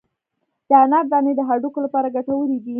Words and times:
د 0.69 0.71
انار 0.83 1.05
دانې 1.11 1.33
د 1.37 1.41
هډوکو 1.49 1.79
لپاره 1.85 2.13
ګټورې 2.15 2.57
دي. 2.63 2.69